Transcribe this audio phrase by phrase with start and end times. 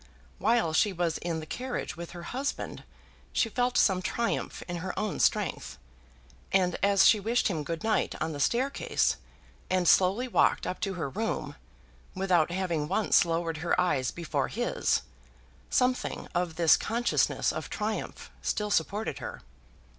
[0.39, 2.83] While she was in the carriage with her husband
[3.33, 5.77] she felt some triumph in her own strength;
[6.51, 9.17] and as she wished him good night on the staircase,
[9.69, 11.55] and slowly walked up to her room,
[12.15, 15.03] without having once lowered her eyes before his,
[15.69, 19.43] something of this consciousness of triumph still supported her.